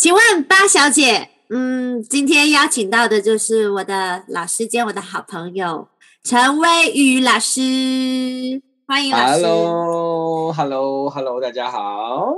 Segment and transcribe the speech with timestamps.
[0.00, 5.88] 请问八小姐，嗯，今天邀请到的就是我的老师兼我的好朋友
[6.24, 9.42] 陈威宇老师，欢迎老师。
[9.42, 12.32] Hello，Hello，Hello，大家好。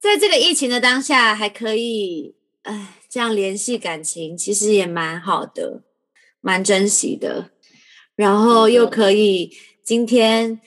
[0.00, 5.84] 在这个疫情的当下，还可以哎这样联系感情，其实也蛮好的，
[6.40, 7.50] 蛮珍惜的。
[8.16, 9.52] 然后又可以
[9.84, 10.60] 今天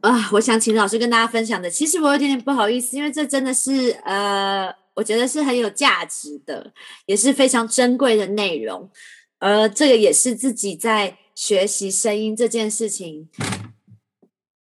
[0.00, 6.72] 啊，我想请老师跟大家分享的，其实我有点点不好意思，因为这真的是呃，我觉得是很有价值的，
[7.06, 8.90] 也是非常珍贵的内容。
[9.38, 13.28] 而这个也是自己在学习声音这件事情，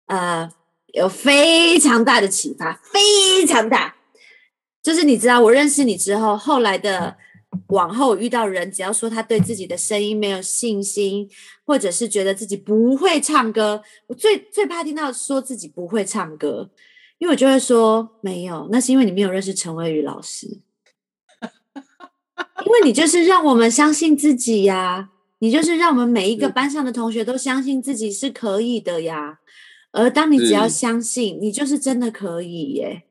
[0.08, 0.50] 呃，
[0.94, 3.96] 有非常大的启发，非常大。
[4.82, 7.16] 就是你知道，我认识你之后，后来的
[7.68, 11.30] 往后遇到人，只要说他对自己的声音没有信心，
[11.66, 16.72] 或者是觉得自己不会唱歌，我最最怕听到说自己不会唱歌，
[17.20, 20.48] 因为我就会说没有，那是因为你没有认识陈伟宇老师，
[22.66, 29.40] 因为你就是让我们相信自己呀，你就是让我们每一个班上的同学都相信自己是可以的呀。
[29.92, 33.04] 而当你只要相信，你就是真的可以耶。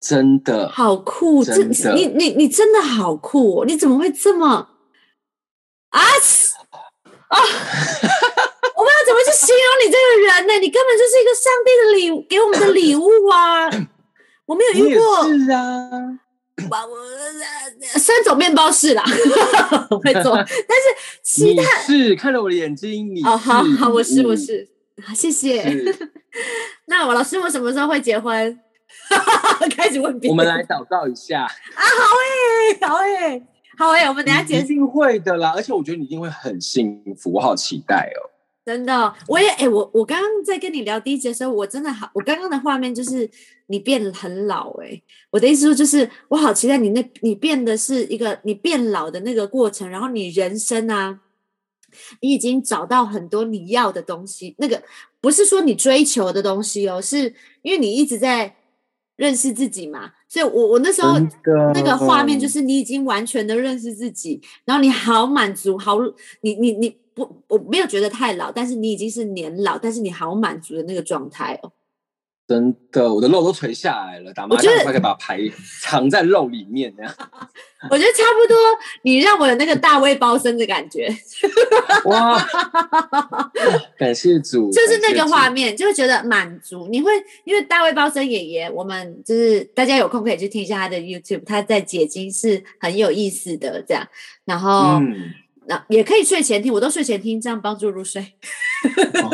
[0.00, 1.42] 真的，好酷！
[1.42, 3.64] 你你你真的好酷、哦！
[3.66, 4.68] 你怎么会这么
[5.88, 6.54] 啊嘶
[7.28, 7.36] 啊！
[9.08, 10.52] 怎么去形容你这个人呢？
[10.60, 13.68] 你根本就是一个上帝的礼给我们的礼物啊！
[14.44, 15.90] 我没有你也遇过，是啊。
[16.70, 19.02] 哇我呃虽然走面包是啦，
[20.02, 20.84] 会做，但是
[21.22, 24.68] 其你他是看了我的眼睛，你哦，好好，我是我嗯是，
[25.02, 25.64] 好，谢谢。
[26.86, 28.58] 那我老师，我什么时候会结婚？
[29.76, 30.30] 开始问别人。
[30.30, 31.48] 我们来祷告一下，啊，
[31.84, 33.42] 好诶、好诶、
[33.78, 35.52] 好诶、我们等一下结一定会的啦。
[35.54, 38.20] 而且我觉得你一定会很幸福，我好期待哦。
[38.68, 43.26] 真的，我也哎、我我刚刚在跟你聊第一节的时候，我真的好，我刚刚的画面就是
[43.68, 51.18] 你变很老哎、我的意思说就是我好期待你那，你变的是一个你变老的那个过程，然后你人生啊，
[52.20, 54.82] 你已经找到很多你要的东西，那个
[55.22, 58.54] 不是说你追求的东西哦，是因为你一直在
[59.16, 61.18] 认识自己嘛，所以我我那时候
[61.74, 65.98] 那个画面就是你已经完全的认识自己，然后你好满足，好
[66.42, 71.72] 你你你不我没有觉得太老，但是你已经是年老，但是你好满足的那个状态哦。
[72.46, 75.38] 真的，我的肉都垂下来了，打麻将快可以把牌
[75.82, 77.14] 藏在肉里面那样。
[77.90, 78.56] 我觉得差不多，
[79.02, 81.14] 你让我有那个大胃包身的感觉，
[82.08, 82.42] 哇，
[83.98, 86.88] 感谢主，就是那个画面，就会觉得满足。
[86.88, 87.12] 你会
[87.44, 94.08] 因为大胃包身爷爷，我们就是大家有空可以去听一下他的 YouTube，他在解经是很有意思的这样，
[94.46, 94.98] 然后。
[95.00, 95.34] 嗯，
[95.68, 98.22] 那也可以睡前听，我都睡前听，这样帮助入睡。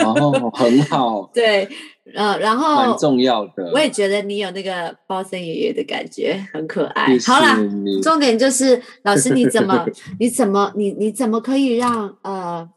[0.04, 1.68] 哦，很好， 对，
[2.14, 3.70] 呃，然蛮后重要的。
[3.72, 7.16] 我也觉得你有那个包森爷爷的感觉，很可爱。
[7.24, 7.56] 好啦，
[8.02, 9.86] 重点就是老师你怎么
[10.18, 12.68] 你怎么你你怎么可以让呃，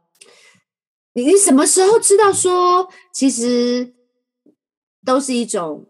[1.13, 3.93] 你你什么时候知道说其实
[5.03, 5.87] 都是一种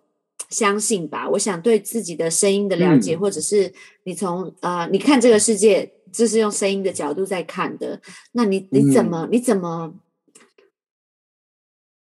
[0.49, 1.28] 相信吧？
[1.31, 3.73] 我想对自己的声音的了解，嗯或者是
[4.05, 8.01] 你从呃你看这个世界，就是用声音的角度在看的，
[8.34, 9.94] 那你你怎么、你怎么？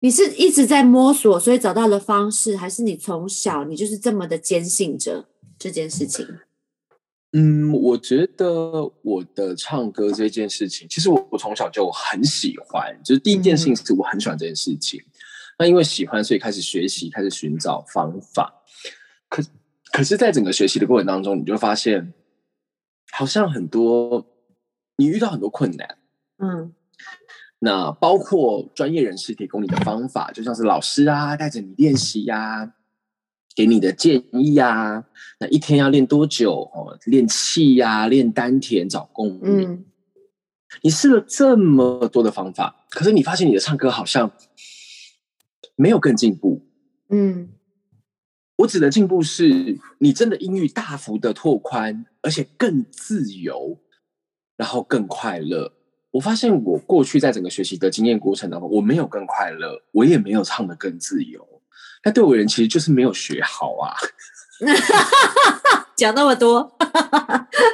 [0.02, 5.28] 你是一直在摸索，所以找到了方式，还是你从小你就是这么的坚信着
[5.58, 6.26] 这件事情？
[7.34, 15.02] 嗯，我觉得我的唱歌这件事情，其实我我从小就很喜欢，就是第一件事情是我很喜欢这件事情。
[15.60, 18.64] 那因为喜欢，所以开始学习，开始寻找方法。
[19.28, 19.44] 可
[19.92, 22.14] 可是，在整个学习的过程当中，你就发现，
[23.12, 24.26] 好像很多
[24.98, 25.98] 你遇到很多困难。
[26.38, 26.74] 嗯
[27.62, 32.74] 那包括专业人士提供你的方法，就像是老师啊带着你练习呀、
[33.54, 35.06] 给你的建议呀、
[35.40, 36.98] 那一天要练多久哦？
[37.06, 39.72] 练气呀、练丹田、找共鸣。
[39.72, 39.86] 嗯
[40.84, 44.32] 你试了这么多的方法，可是你发现你的唱歌好像
[45.76, 46.64] 没有更进步。
[47.10, 47.50] 嗯
[48.60, 53.80] 我指的进步是你真的音域大幅的拓宽，而且更自由，
[54.58, 55.72] 然后更快乐。
[56.12, 61.48] 我发现我过去在整个学习的经验过程当中，我没有更快乐，我也没有唱的更自由。
[62.04, 63.96] 那对我而言，其实就是没有学好啊。
[65.96, 66.78] 讲那么多，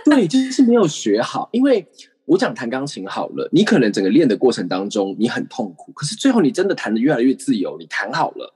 [0.05, 1.49] 对，就是没有学好。
[1.51, 1.87] 因为
[2.25, 8.54] 我讲弹钢琴好了，你可能整个练的过程当中你很痛苦，可是最后你真的弹的越来越自由，你弹好了。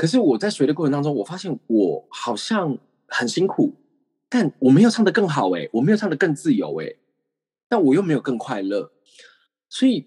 [0.00, 3.74] 可是我在学的过程当中，我发现我好像很辛苦，
[4.30, 6.96] 但我没有唱得更好诶、我没有唱得更自由诶、
[7.68, 8.92] 但我又没有更快乐，
[9.68, 10.06] 所以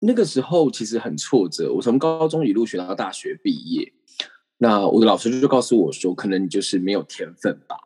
[0.00, 1.72] 那个时候其实很挫折。
[1.74, 3.92] 我从高中一路学到大学毕业，
[4.58, 7.76] 那我的老师就告诉我说，可能你就是没有天分吧。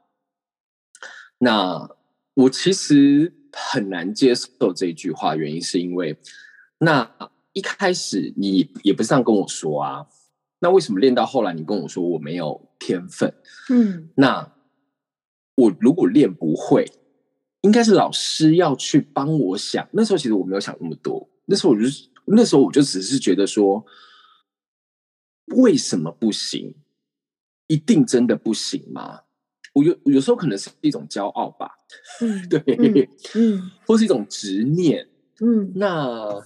[1.37, 1.87] 那
[2.33, 6.17] 我其实很难接受这句话，原因是因为，
[6.79, 7.15] 那
[7.53, 10.07] 一开始你也不是这样跟我说啊，
[10.61, 13.35] 那为什么练到后来你跟我说我没有天分？
[13.71, 14.55] 嗯那
[15.57, 16.91] 我如果练不会，
[17.63, 19.87] 应该是老师要去帮我想。
[19.93, 23.85] 那时候其实我没有想那么多，那时候我就是那时候我就只是觉得说，
[25.57, 26.75] 为什么不行？
[27.67, 29.21] 一定真的不行吗？
[29.73, 31.71] 我有有时候可能是一种骄傲吧，
[32.21, 35.09] 嗯 对，嗯或是一种执念。
[35.41, 36.43] 嗯那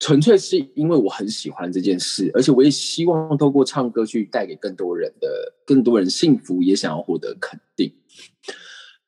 [0.00, 7.92] 纯粹是因为我很喜欢这件事，而且我也希望透过唱歌去带给更多人的更多人幸福，也想要获得肯定。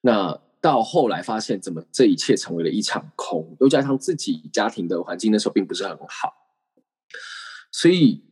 [0.00, 6.32] 那到后来发现，怎么这一切成为了一场空，又加上自己家庭的环境那时候并不是很好，
[7.70, 8.22] 所以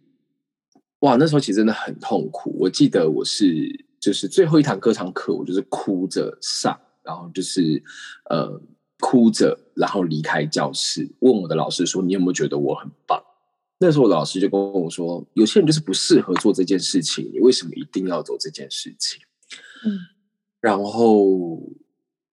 [1.01, 2.55] 哇，那时候其实真的很痛苦。
[2.59, 7.83] 我记得我是就是最后一堂歌唱课，我就是哭着上，然后就是
[8.29, 8.61] 呃
[9.01, 13.23] 哭着，然后离开教室，问我的老师说：“你有没有觉得我很棒？”
[13.81, 19.21] 那时候我老师就跟我说：“有些人就是不适合做这件事情，你为什么一定要做这件事情？”
[19.87, 19.99] 嗯
[20.61, 21.63] 然后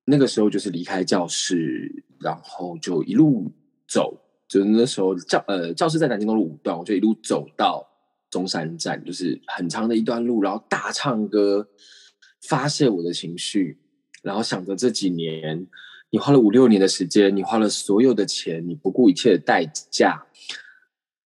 [0.04, 3.52] 那个时候就是离开教室，然后就一路
[3.88, 7.88] 走，就是那时候教呃教室在南京东路五段，我就一路走到
[8.32, 11.68] 中山站，就是很长的一段路，然后大唱歌，
[12.42, 13.78] 发泄我的情绪，
[14.24, 15.68] 然后想着这几年
[16.10, 20.26] 你花了五六年的时间，你花了所有的钱，你不顾一切的代价，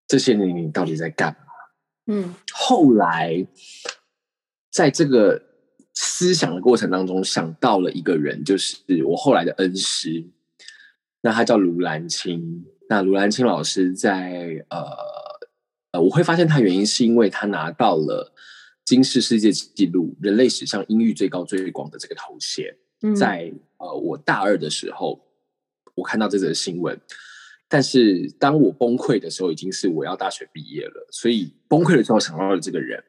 [0.07, 1.37] 这些年你到底在干嘛？
[2.07, 3.45] 嗯后来，
[4.71, 5.41] 在这个
[5.93, 10.27] 思想的过程当中，想到了一个人，就是我后来的恩师，
[11.21, 12.65] 那他叫卢兰青。
[12.87, 14.79] 那卢兰青老师在呃
[15.91, 18.33] 呃，我会发现他原因是因为他拿到了
[18.83, 22.75] 金氏世界纪录，人类史上音域最高最广的这个头衔。
[23.01, 25.19] 嗯，在呃我大二的时候，
[25.95, 26.99] 我看到这则新闻，
[27.67, 33.03] 但是当我崩溃的时候，已经是我要大学毕业了，所以崩溃的时候想到了这个人，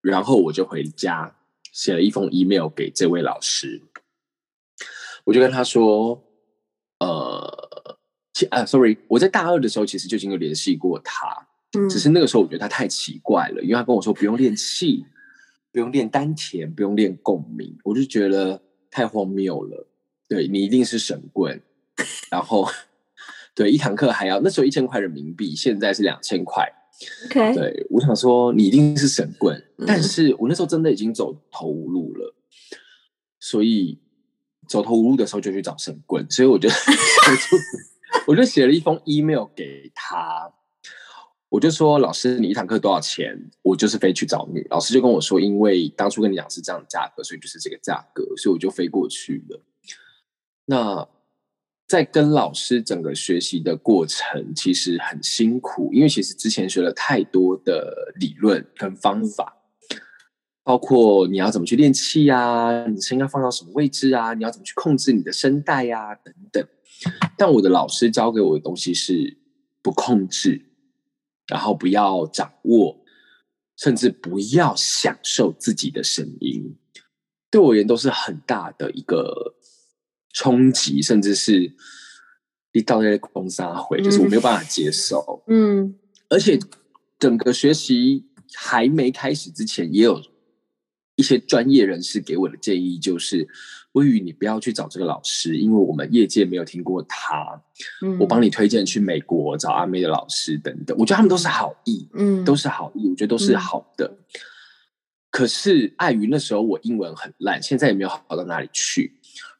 [0.00, 1.36] 然后我就回家
[1.72, 3.82] 写了一封 email 给这位老师，
[5.24, 6.22] 我就跟他说，
[6.98, 7.98] 呃，
[8.32, 11.46] 其啊，sorry，我在大二的时候其实就已经有联系过他，
[11.78, 15.04] 嗯只是那个时候我觉得他太奇怪了，因为他跟我说不用练气，
[15.70, 19.86] 不用练丹田，不用练共鸣，我就觉得太荒谬了。
[20.28, 21.60] 对你一定是神棍，
[22.30, 22.68] 然后
[23.54, 26.72] 对一堂课还要那时候一千块人民币，现在是两千块。
[27.26, 32.34] OK，对我想说你一定是神棍，嗯但是我那时候真的已经走投无路了，
[33.40, 33.98] 所以
[34.68, 37.56] 走投无路的时候就去找神棍，所以我就 我就
[38.28, 40.52] 我就写了一封 email 给他，
[41.50, 43.36] 我就说老师你一堂课多少钱？
[43.60, 44.62] 我就是飞去找你。
[44.70, 49.60] 老师就跟我说，因为当初跟你讲是这样的价格，所以就是这个价格，所以我就飞过去了。
[50.66, 51.08] 那
[51.88, 59.56] 在跟老师整个学习的过程，其实很辛苦，因为其实之前学了太多的理论跟方法，
[60.62, 66.64] 包括你要怎么去练气啊，你声音要放到什么位置啊，你要怎么去控制你的声带呀、等等。
[67.36, 69.36] 但我的老师教给我的东西是
[69.82, 70.69] 不控制，
[71.50, 73.04] 然后不要掌握，
[73.76, 76.76] 甚至不要享受自己的声音，
[77.50, 79.56] 对我而言都是很大的一个
[80.32, 81.74] 冲击，甚至是
[82.72, 85.42] 一到那个空撒回，就是我没有办法接受。
[85.48, 85.96] 嗯。
[86.28, 86.56] 而且
[87.18, 90.22] 整个学习还没开始之前，也有
[91.16, 93.48] 一些专业人士给我的建议，就是
[93.92, 97.60] 微雨你不要去找这个老师，因为我们业界没有听过他。
[98.02, 104.16] 嗯，我帮你推荐去美国找阿妹的老师等等，我觉得他们都是好意，嗯都是好意，我觉得都是嗯好的。
[105.30, 109.12] 可是碍于那时候我英文很烂，现在也没有好到哪里去，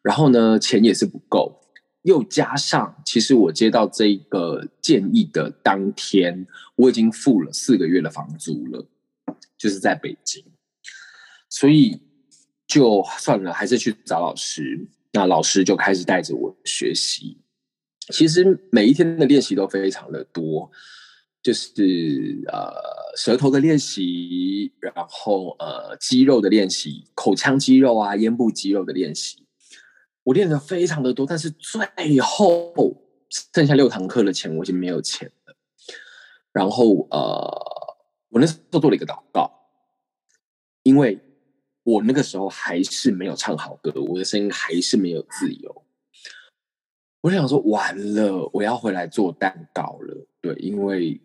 [0.02, 1.60] 然后呢，钱也是不够，
[2.02, 6.46] 又加上其实我接到这个建议的当天，
[6.76, 8.87] 我已经付了四个月的房租了，
[9.56, 10.44] 就是在北京，
[11.49, 12.00] 所以
[12.70, 14.88] 就算了，还是去找老师。
[15.12, 17.36] 那老师就开始带着我学习。
[18.12, 20.70] 其实每一天的练习都非常的多，
[21.42, 22.72] 就是呃
[23.16, 29.44] 舌头的练习，然后呃肌肉的练习，口腔肌肉啊、咽部肌肉的练习，
[30.22, 32.72] 我练的非常的多，但是最后
[33.52, 35.56] 剩下六堂课的钱我已经没有钱了。
[36.52, 37.48] 然后呃，
[38.28, 39.50] 我那时候做了一个祷告，
[40.84, 41.18] 因为
[41.82, 45.84] 我那个时候还是没有唱好歌，我的声音还是没有自由。
[47.22, 50.26] 我想说，完了，我要回来做蛋糕了。
[50.40, 51.20] 对，因为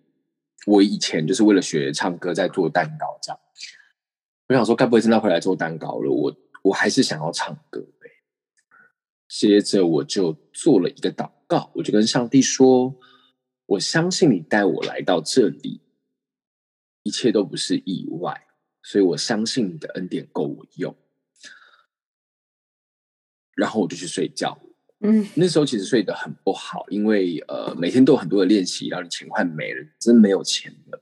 [0.66, 3.40] 我以前就是为了学唱歌在做蛋糕这样。
[4.48, 6.12] 我想说，该不会真的回来做蛋糕了？
[6.12, 8.10] 我我还是想要唱歌呗。
[9.28, 12.96] 接着我就做了一个祷告，我就跟上帝说
[13.66, 15.82] ：“我相信你带我来到这里，
[17.04, 18.45] 一切都不是意外，
[18.86, 20.96] 所以我相信你的恩典够我用。”
[23.56, 24.58] 然后我就去睡觉。
[25.00, 31.02] 嗯，那时候其实睡得很不好，因为呃每天都有很多的练习，然后你钱快没了，真没有钱了。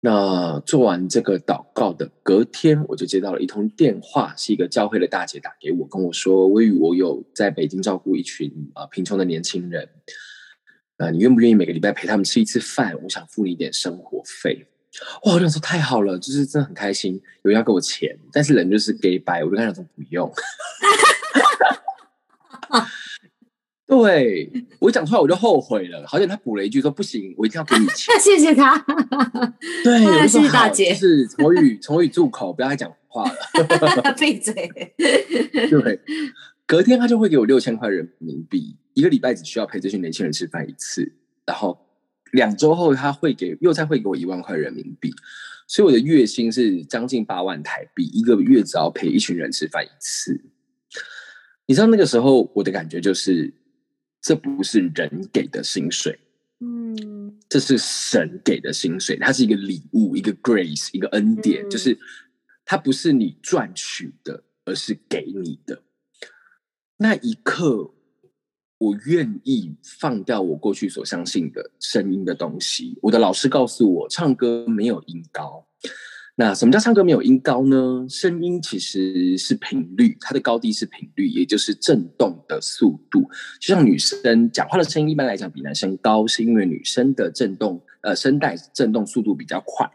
[0.00, 9.88] 那做完这个祷告的隔天，我就接到了一通电话，是一个教会的大姐打给我，跟我说：“微雨，我有在北京照顾一群啊贫穷的年轻人，
[10.96, 13.00] 啊，你愿不愿意每个礼拜陪他们吃一次饭？
[13.04, 14.66] 我想付你一点生活费。”
[15.24, 20.32] 哇，我想说太好了，就是真的很开心，有人要给我钱，但是人就是 gay 白，我就跟他说不用。
[23.84, 28.14] 对我讲出来我就后悔了，好像他补了一句说不行，我一定要给你钱。
[28.18, 28.78] 谢谢他。
[29.84, 33.34] 对， 谢谢大姐就是从语从语住口，不要再讲话了。
[34.18, 34.54] 闭嘴。
[34.96, 36.00] 对，
[36.66, 41.12] 隔天他就会给我六千块人民币，一个礼拜只需要陪这群年轻人吃饭一次，
[41.44, 41.78] 然后
[42.32, 45.14] 两周后他会给又再会给我一万块人民币，
[45.66, 50.44] 所以我的月薪是将近八万台币，一个月只要陪一群人吃饭一次。
[51.66, 53.54] 你知道那个时候我的感觉就是，
[54.20, 56.18] 这不是人给的薪水，
[56.60, 61.98] 嗯这是神给的薪水，它是一个礼物，一个 grace，一个恩典，嗯就是
[62.64, 65.82] 它不是你赚取的，而是给你的。
[66.96, 67.94] 那一刻，
[68.82, 72.98] 我愿意放掉我过去所相信的声音的东西。
[73.00, 75.64] 我的老师告诉我，唱歌没有音高。
[76.34, 78.04] 那什么叫唱歌没有音高呢？
[78.08, 83.20] 声音其实是频率，它的高低是频率，也就是震动的速度。
[83.60, 89.88] 就像女生讲话的声音，一般来讲比男生高，是因为女生的震动呃声带震动速度比较快，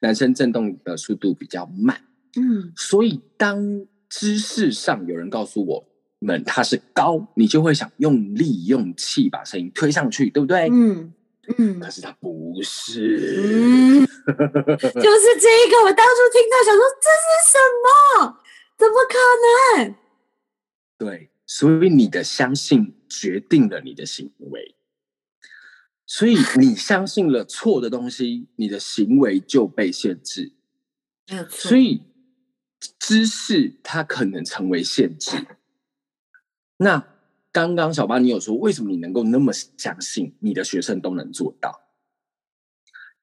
[0.00, 2.00] 男生震动的速度比较慢。
[2.36, 5.86] 嗯所以当知识上有人告诉我
[6.18, 10.68] 们它是高，你就会想用力用气把声音推上去，对不对？
[10.70, 11.12] 嗯
[11.58, 13.42] 嗯可是它不是。
[13.42, 15.84] 嗯， 就是这个。
[15.84, 18.38] 我当初听到想说这是什么？
[18.78, 19.94] 怎么可能？
[20.96, 24.74] 对，所以你的相信决定了你的行为。
[26.06, 30.52] 所以你相信了错的东西，你的行为就被限制。
[31.30, 31.68] 没有错。
[31.70, 32.02] 所以
[32.98, 35.46] 知识它可能成为限制。
[36.76, 37.06] 那
[37.52, 41.80] 刚刚小巴你有说，为什么你能够那么相信你的学生都能做到？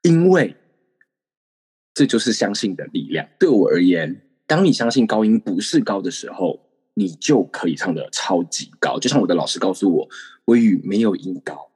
[0.02, 0.56] 因为
[1.94, 3.30] 这就是相信的力量。
[3.38, 8.98] 对我而言，当你相信高音不是高的时候，你就可以唱的超级高。
[8.98, 10.10] 就像我的老师告诉我，
[10.46, 11.72] 微语没有音高。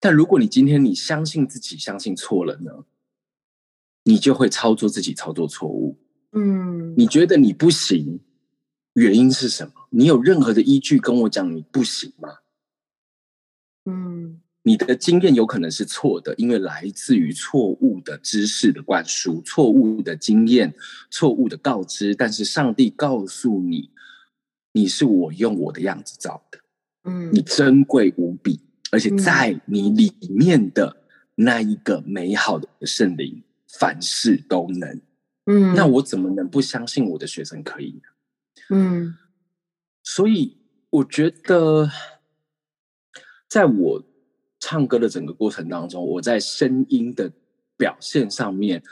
[0.00, 2.84] 但如果你今天你相信自己相信错了呢？
[4.04, 5.98] 你就会操作自己操作错误。
[6.32, 8.20] 嗯你觉得你不行，
[8.94, 9.72] 原因是什么？
[9.90, 12.28] 你有任何的依据跟我讲你不行吗？
[13.86, 20.74] 嗯你的经验有可能是错的，因为来自于错误的知识的灌输、错误的经验、
[21.10, 22.14] 错误的告知。
[22.14, 23.90] 但是上帝告诉你，
[24.72, 26.58] 你是我用我的样子造的，
[27.04, 30.94] 嗯你珍贵无比，而且嗯在你里面的
[31.36, 35.00] 那一个美好的圣灵，凡事都能。
[35.46, 38.76] 嗯，那我怎么能不相信我的学生可以呢？
[38.76, 39.14] 嗯
[40.08, 40.56] 所以
[40.88, 41.86] 我觉得，
[43.46, 44.02] 在我
[44.58, 47.30] 唱歌的整个过程当中，我在声音的
[47.76, 48.82] 表现上面，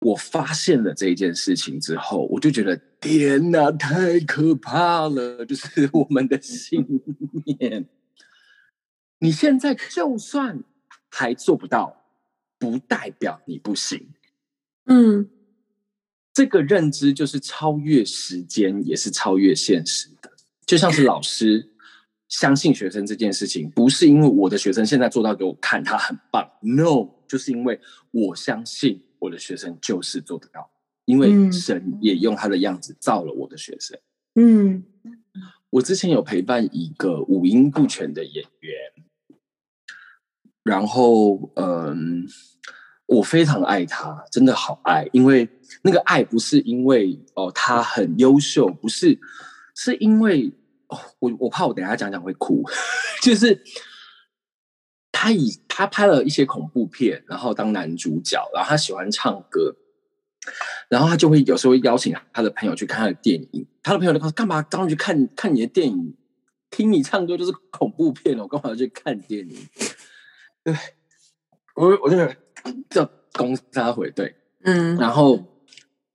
[0.00, 5.46] 我发现了这一件事情之后，我就觉得天哪，太可怕了！
[5.46, 6.84] 就是我们的信
[7.44, 7.88] 念，
[9.20, 10.64] 你现在就算
[11.08, 12.04] 还做不到，
[12.58, 14.08] 不代表你不行。
[14.86, 15.30] 嗯
[16.36, 20.30] 这个认知就是超越时间，也是超越现实的。
[20.66, 21.72] 就像是老师
[22.28, 30.70] 相信学生这件事情，不是因为我的学生现在做到给我看，他很棒，no，就是因为我相信我的学生就是做得到，
[31.06, 33.98] 因为嗯神也用他的样子造了我的学生。
[34.34, 34.84] 嗯
[35.70, 38.74] 我之前有陪伴一个五音不全的演员，
[40.62, 42.26] 然后嗯，
[43.06, 45.48] 我非常爱他，真的好爱，因为
[45.82, 49.18] 那个爱不是因为哦他很优秀，不是，
[49.74, 50.52] 是因为
[51.18, 52.62] 我我怕我等下讲讲会哭，
[53.22, 53.62] 就是
[55.10, 59.76] 他以他拍了一些恐怖片，然后当男主角，然后他喜欢唱歌。
[60.88, 66.14] 然后他就会有时候会邀请他的朋友去看他的电影，他的朋友就说：“干嘛刚去看看你的电影？
[66.70, 69.68] 听你唱歌就是恐怖片哦，我干嘛要去看电影？”
[70.62, 70.72] 对，
[71.74, 72.16] 我我就
[72.88, 75.62] 这公他回对，嗯然后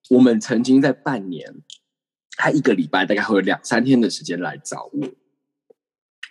[0.10, 1.62] 我们曾经在半年，
[2.38, 5.08] 他一个礼拜大概会有两三天的时间来找我，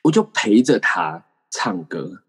[0.04, 2.22] 我就陪着他唱歌。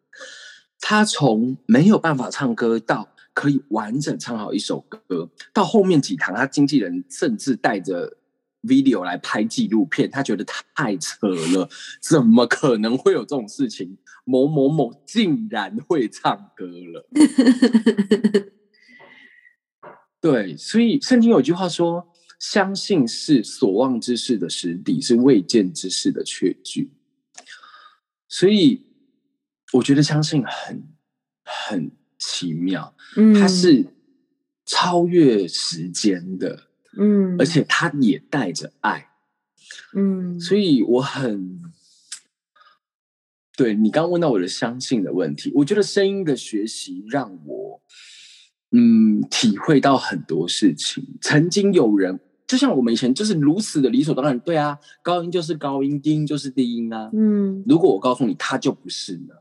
[0.80, 8.18] 他从没有办法唱歌到可以完整唱好一首歌，到后面几堂，他经纪人甚至带着
[8.64, 11.70] video 来拍纪录片，他觉得太扯了，
[12.02, 13.98] 怎么可能会有这种事情？
[14.24, 17.10] 某某某竟然会唱歌了。
[20.22, 22.08] 对，所以圣经有句话说
[22.40, 26.92] ：“相信是所望之事的实底，是未见之事的确据。”
[28.30, 28.86] 所以
[29.74, 30.88] 我觉得相信很
[31.44, 33.88] 很奇妙，嗯，它是
[34.64, 39.10] 超越时间的，嗯，而且他也带着爱，
[39.96, 41.62] 嗯，所以我很
[43.56, 47.82] 对你刚问到我的相信的问题，我觉得声音的学习让我。
[48.74, 51.06] 嗯，体会到很多事情。
[51.20, 52.18] 曾经有人，
[52.48, 57.10] 就像我们以前就是如此的理所当然，对啊，高音就是高音，低音就是低音啊。
[57.12, 59.34] 嗯，如果我告诉你，他就不是呢。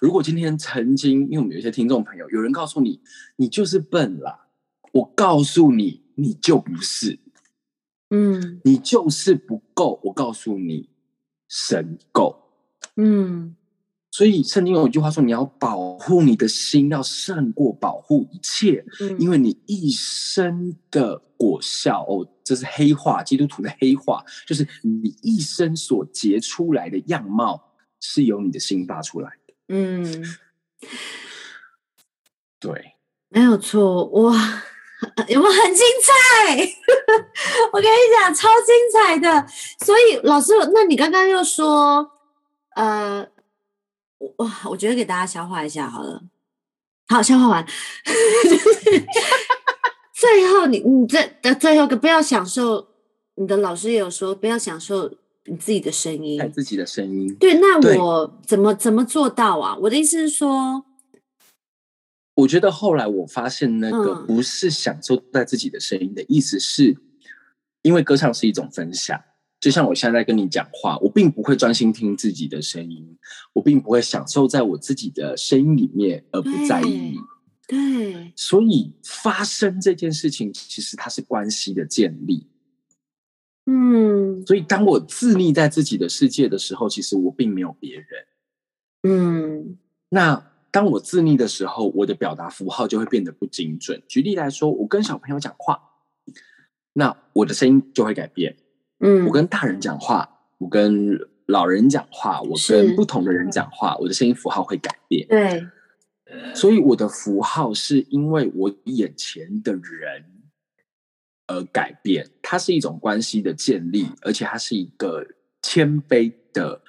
[0.00, 3.00] 如果今天曾经，因为我们有一些听众朋友，有人告诉你，
[3.34, 4.46] 你就是笨啦，
[4.92, 7.18] 我告诉你，你就不是，
[8.10, 10.00] 嗯，你就是不够。
[10.04, 10.88] 我告诉你，
[11.48, 12.50] 神够。
[12.96, 13.56] 嗯。
[14.14, 18.84] 所以圣经有一句话说：“你要保护你的心，要胜过保护一切，
[19.18, 30.22] 因为你一生的果效哦，这是黑化，基督徒的黑化，就是你一生所结出来的样貌是由你的心发出来的。”嗯，
[32.60, 32.96] 对，
[33.30, 34.62] 没有错，哇，
[35.28, 36.54] 有没有很精彩？
[37.72, 39.46] 我跟你讲，超精彩的。
[39.84, 42.10] 所以老师，那你刚刚又说，
[42.76, 43.26] 呃。
[44.36, 46.22] 哇，我觉得给大家消化一下好了。
[47.08, 47.66] 好，消化完。
[50.14, 52.86] 最后，你你这的最后，不要享受。
[53.34, 55.10] 你的老师也有说，不要享受
[55.46, 57.34] 你自己的声音，自己的声音。
[57.34, 59.76] 对，那我怎么怎么做到啊？
[59.80, 60.84] 我的意思是说，
[62.42, 66.96] 我觉得后来我发现，那个不是享受在自己的声音的意思，是
[67.82, 69.20] 因为歌唱是一种分享。
[69.60, 73.16] 就像我现在在跟你讲话，我并不会专心听自己的声音，
[73.52, 77.16] 我并不会享受在我自己的声音里面，而不在意你。
[77.68, 82.48] 对，所以发生这件事情，其实它是关系的建立。
[83.66, 88.06] 嗯，所以当我自立在自己的世界的时候，其实我并没有别人。
[89.04, 89.78] 嗯，
[90.08, 94.02] 那当我自立的时候，我的表达符号就会变得不精准。
[94.08, 95.80] 举例来说，我跟小朋友讲话，
[96.94, 98.56] 那我的声音就会改变。
[98.98, 105.28] 嗯，我跟大人讲话，我跟老人讲话，我跟不同的人讲话，我的声音符号会改变。
[105.28, 105.66] 对，
[106.54, 110.24] 所以我的符号是因为我眼前的人
[111.48, 115.26] 而改变，它是一种关系的建立，而且它是一个
[115.60, 116.80] 谦卑的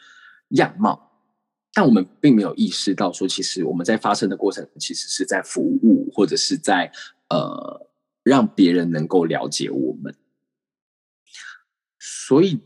[0.50, 1.13] 样貌。
[1.74, 6.92] 但我们并没有意识到，说其实我们在发生的过程，其实是在服务，或者是在
[7.30, 7.90] 呃
[8.24, 10.16] 让别人能够了解我们。
[12.00, 12.60] 所以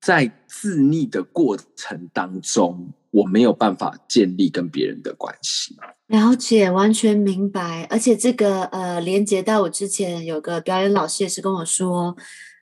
[0.00, 5.76] 在自立的过程当中，我没有办法建立跟别人的关系。
[6.06, 7.86] 了解，完全明白。
[7.90, 12.16] 而且这个呃，连接到我之前有个表演老师也是跟我说，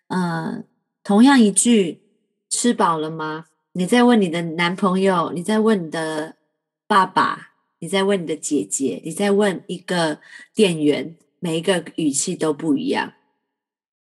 [0.09, 0.65] 呃，
[1.05, 2.03] 同样一句
[2.51, 3.47] “吃饱了吗？”
[3.77, 6.37] 你在问你的男朋友，你在问你的
[6.87, 10.21] 爸爸，你在问你的姐姐，你在问一个
[10.55, 13.13] 店员，每一个语气都不一样。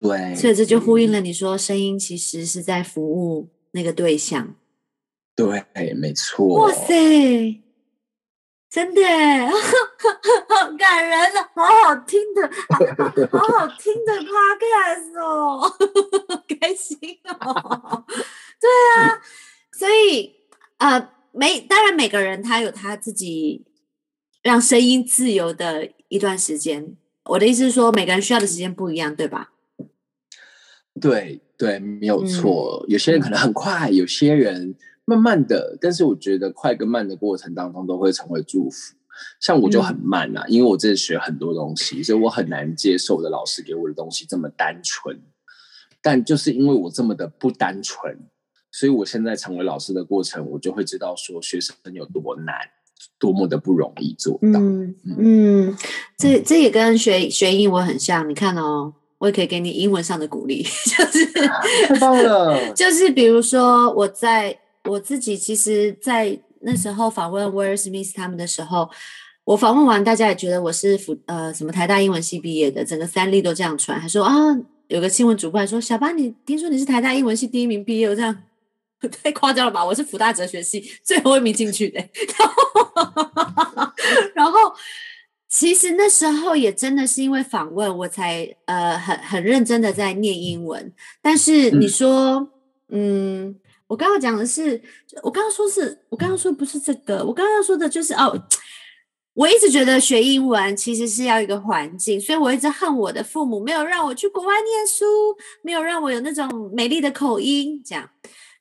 [0.00, 4.56] 对，所以这就呼应了你说，声音其实是在服务那个对象。
[5.36, 6.44] 对，没错。
[6.66, 7.62] 哇塞，
[8.68, 9.00] 真的，
[10.48, 12.50] 好感人啊，好好听的，
[13.30, 15.72] 好好听的 podcast 哦，
[16.60, 16.98] 开心
[17.38, 18.04] 哦。
[18.60, 19.22] 对啊，
[19.80, 20.34] 所以
[20.76, 23.64] 呃，每当然每个人他有他自己
[24.42, 26.94] 让声音自由的一段时间。
[27.24, 29.52] 我的意思是说，每个人需要的时间不一样，对吧？
[31.00, 32.84] 对对，没有错。
[32.88, 34.74] 有些人可能很快，有些人
[35.06, 35.78] 慢慢的。
[35.80, 38.94] 但是我觉得快跟慢的过程当中都会成为祝福。
[39.40, 45.18] 像我就很慢啊，因为我真的学很多东西，所以我很难接受我的老师给我的东西这么单纯。
[46.02, 48.18] 但就是因为我这么的不单纯，
[48.70, 52.54] 所以我现在成为老师的过程，我就会知道说学生有多难，
[53.18, 54.60] 多么的不容易做到。
[54.60, 55.76] 嗯嗯，
[56.16, 58.28] 这这也跟学学英文很像。
[58.28, 58.94] 你看哦。
[59.20, 60.62] 我也可以给你英文上的鼓励，
[60.96, 62.72] 就是太棒了。
[62.72, 68.88] 就是比如说，我在我自己其实，在那时候访问威尔史密斯他们的时候，
[69.44, 74.32] 我访问完，大家也觉得我是辅呃什么台大英文系毕业的，整个三立都这样传，还说啊，
[74.88, 78.34] 有个新闻主播还说小巴，你听说你是台大英文系第一名毕业，我这样
[79.22, 79.84] 太夸张了吧？
[79.84, 82.00] 我是福大哲学系 最后一名进去的，
[84.34, 84.58] 然后
[85.48, 90.92] 其实那时候也真的是因为访问，我才呃很很认真的在念英文。
[91.22, 92.48] 但是你说，
[92.90, 94.80] 嗯，我刚刚讲的是，
[95.22, 98.46] 我刚刚说是我刚刚说不是这个，我刚刚说的就是哦。
[99.34, 105.04] 我一直觉得学英文其实是要一个环境，所以我一直恨我的父母没有让我去国外念书，
[105.62, 108.10] 没有让我有那种美丽的口音，这样。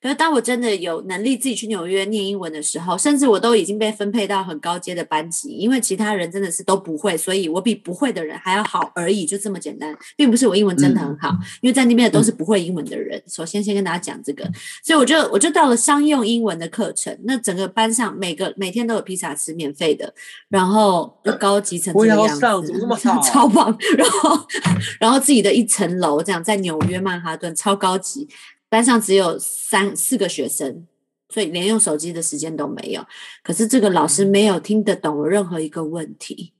[0.01, 11.29] 可是当我真的有能力自己去纽约念英文的时候，甚至我都已经被分配到很高阶的班级，因为其他人真的是都不会，所以我比不会的人还要好而已，就这么简单，并不是我英文真的很好，
[11.61, 13.21] 因为在那边的都是不会英文的人。
[13.27, 14.43] 首先先跟大家讲这个，
[14.83, 20.13] 所以我就我就到了商用英文的课程，那整个班上每个每天都有披萨吃，免费的，
[20.47, 22.27] 然后高级层这个样
[22.63, 22.71] 子，
[23.21, 24.47] 超棒， 然后
[24.99, 28.29] 然后自己的一层楼这样在纽约曼哈顿超高级。
[28.69, 30.85] 班上只有三四个学生，
[31.27, 33.05] 所以连用手机的时间都没有。
[33.43, 36.53] 可是这个老师没有听得懂我任何一个问题。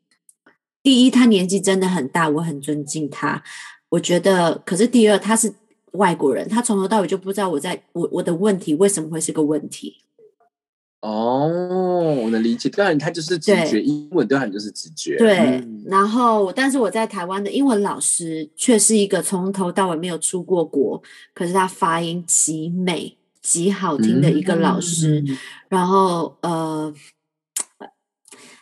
[0.81, 3.43] 第一，他年纪真的很大，我很尊敬他。
[3.89, 5.53] 我觉得，可是第二，他是
[5.91, 10.03] 外国人，他从头到尾就不知道我在我我的问题为什么会是个问题。
[11.01, 11.47] 哦，
[12.23, 12.67] 我能理解。
[12.67, 15.17] 当然，他就是直觉，英文当然就是直觉。
[15.17, 21.01] 对，然后，但是我在台湾的英文老师却是一个从头到尾没有出过国，
[21.33, 25.23] 可是他发音极美、极好听的一个老师。
[25.69, 26.93] 然后，呃，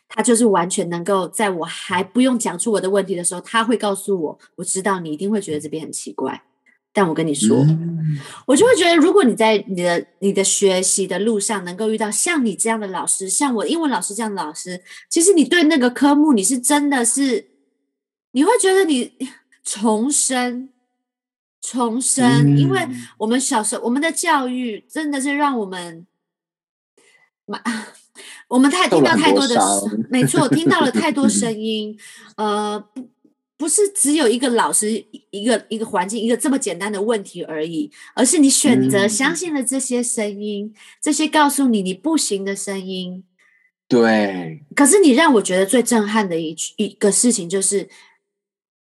[0.08, 6.44] 他就是完全能够在我还不用讲出我的问题的时候，他会告诉我：“我知道你一定会觉得这边很奇怪。”
[6.98, 7.64] 但我跟你说，
[8.48, 17.50] 我就会觉得，如果你在你的你的学习的路上能够遇到像你这样的老师，像我英文老师这样的老师，其实你对那个科目你是真的是，
[18.32, 19.14] 你会觉得你
[19.64, 20.70] 重生，
[21.62, 22.88] 重生，因为
[23.20, 26.08] 我们小时候我们的教育真的是让我们，
[28.48, 29.56] 我们太听到太多的，
[30.10, 31.96] 没错，听到了太多 声音，
[32.38, 32.84] 呃。
[32.94, 33.17] 不
[33.66, 34.92] 是只有一个老师、
[35.30, 43.24] 一个一个环境、一个这么简单的问题而已，而是你选择相信了这些声音，这些告诉你你不行的声音。
[43.88, 44.66] 对。
[44.76, 47.88] 可是你让我觉得最震撼的一一个事情就是，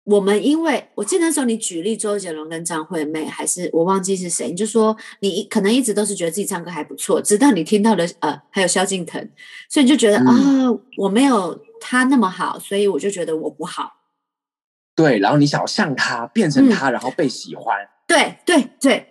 [0.03, 9.29] 我们因为我记得那时候你举例周杰伦跟张惠妹，还是我忘记是谁，你就说你可能一直都是觉得自己唱歌还不错，直到你听到了呃还有萧敬腾，
[9.67, 10.33] 所以你就觉得啊
[10.97, 13.91] 我没有他那么好，所以我就觉得我不好。
[14.95, 17.75] 对，然后你想要像他，变成他，然后被喜欢。
[18.05, 19.07] 对对对，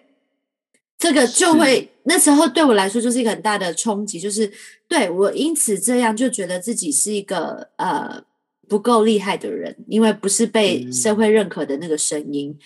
[0.97, 4.53] 这个就会那时候对我来说就是一个很大的冲击，就是
[4.87, 8.23] 对我因此这样就觉得自己是一个呃
[8.69, 12.57] 不够厉害的人，因为不是被社会认可的那个声音。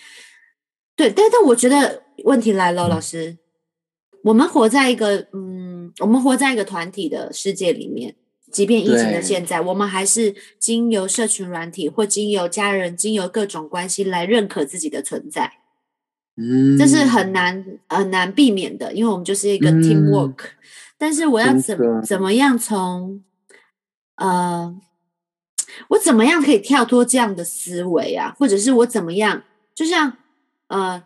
[0.95, 3.37] 对，但但我觉得问题来了，老师，
[4.23, 8.15] 我们活在一个嗯，我们活在一个团体的世界里面。
[8.51, 15.53] 即便疫情的现在，我们还是经由社群软体或经由家人、经由各种关系来认可自己的存在。
[16.35, 20.51] 嗯，这是很难很难避免的，因为我们就是一个 team work。
[20.97, 23.23] 但是我要怎怎么样从
[24.15, 24.75] 呃，
[25.89, 28.35] 我怎么样可以跳脱这样的思维啊？
[28.37, 29.43] 或者是我怎么样？
[29.75, 30.17] 就像
[30.67, 31.03] 呃。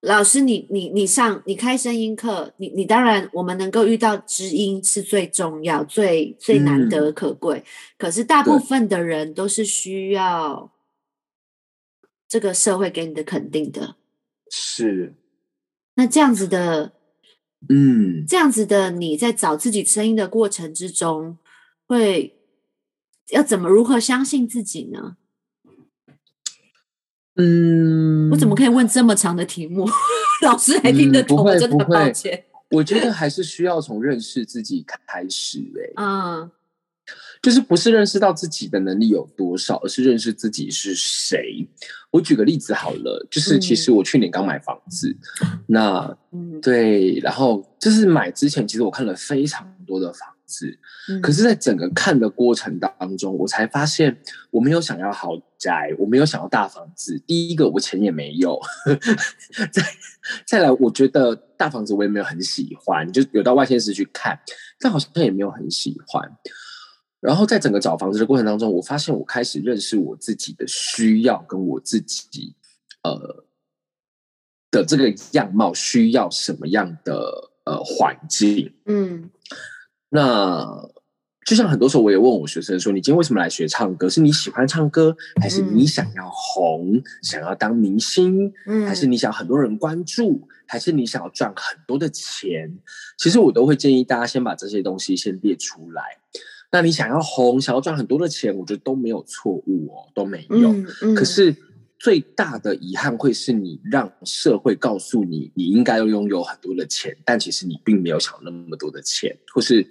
[0.00, 7.62] 老师，你你你上你开声音课，你你当然我们能够遇到知音是最重要、最最难得可贵。
[7.98, 10.72] 可是大部分的人都是需要
[12.26, 13.96] 这个社会给你的肯定的。
[14.50, 15.14] 是。
[15.96, 16.94] 那这样子的，
[17.68, 21.36] 嗯，这样子的你在找自己声音的过程之中，
[21.86, 22.38] 会
[23.28, 25.18] 要怎么如何相信自己呢？
[27.40, 29.88] 嗯，我怎么可以问这么长的题目？
[30.44, 31.38] 老师还听得懂？
[31.42, 32.44] 我真的很抱歉。
[32.70, 35.58] 我觉得还是需要从认识自己开始。
[35.58, 36.50] 哎，嗯，
[37.42, 41.66] 就是不是认识到自己的能力有多少，而是认识自己是谁。
[42.10, 45.16] 我举个例子好了，就是其实我去年刚买房子，
[45.66, 46.16] 那
[46.60, 50.28] 对，然后就是买之前，其实我看了非常多的房。
[50.50, 50.78] 是，
[51.22, 57.16] 可是，在整个看的过程当中，我才发现我没有想要豪宅，我没有想要大房子。
[57.26, 58.58] 第一个，我钱也没有；
[59.70, 59.82] 再
[60.44, 64.38] 再来，我觉得大房子我也没有很喜欢，就有到外县市去看，
[64.80, 66.28] 但好像也没有很喜欢。
[67.20, 72.54] 然后，在整个找房子的过程当中，我发现我开始认识我自己的需要，跟我自己
[73.02, 73.44] 呃
[74.70, 79.30] 的这个样貌需要什么样的呃环境，嗯。
[80.10, 80.90] 那
[81.46, 84.08] 就像很多时候我也问我学生说：“你今天为什么来学唱歌？
[84.08, 88.52] 是你喜欢唱歌，还是你想要红，想要当明星，
[88.86, 92.70] 还是你想很多人关注，还是你想要赚很多的钱？”
[93.18, 96.02] 其实我都会建议大家先把这些东西先列出来。
[96.72, 100.72] 那你想要红，想要赚很多的钱，我觉得都没有错误哦，都没有。
[101.14, 101.56] 可是
[102.00, 109.86] 最大的遗憾会是你让社会告诉你你应该要拥有很多的钱，但其实你并没有想那么多的钱，或是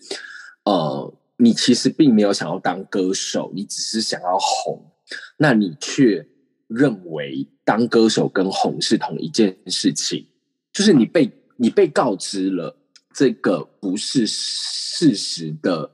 [0.65, 4.91] 呃，你其实并没有想要当歌手，你只是想要红，
[5.37, 6.27] 那你却
[6.67, 10.25] 认为当歌手跟红是同一件事情，
[10.73, 12.75] 就是你被你被告知了
[13.13, 15.91] 这个不是事实的。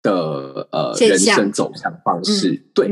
[0.00, 2.54] 的呃，人生走向方式。
[2.72, 2.88] 对，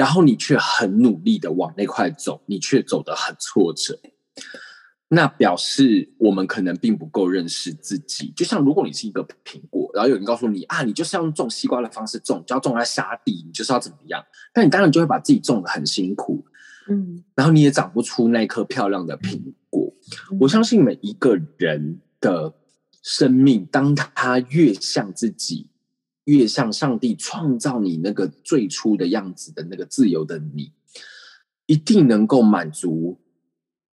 [0.00, 4.00] 然后你却很努力的往那块走，你却走得很挫折，
[5.08, 8.32] 那表示我们可能并不够认识自己。
[8.34, 14.24] 就像如果你是一个苹果，然后有人告诉你啊，你就是要用种西瓜的方式种，就要种在沙地，你就是要怎么样？
[14.54, 16.42] 那你当然就会把自己种的很辛苦，
[16.88, 19.92] 嗯，然后你也长不出那颗漂亮的苹果。
[20.40, 22.54] 我相信每一个人的
[23.02, 25.66] 生命，当他越像自己。
[26.30, 30.70] 越像上帝创造你那个最初的样子的那个自由的你，
[31.66, 33.18] 一定能够满足